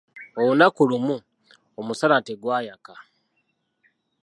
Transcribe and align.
Olunaku 0.39 0.81
lumu, 0.89 1.17
omusana 1.79 2.17
tegwayaka. 2.27 2.93